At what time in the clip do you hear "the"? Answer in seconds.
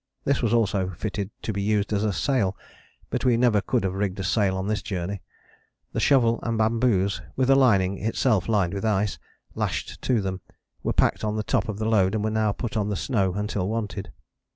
5.91-5.99, 6.59-6.63, 11.35-11.43, 11.77-11.85, 12.89-12.95